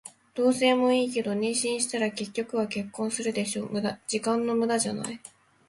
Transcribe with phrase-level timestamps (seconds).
[0.33, 3.69] 同棲もいいけど、妊娠したら結局は結婚するでしょ。
[4.07, 5.21] 時間の無駄じゃない？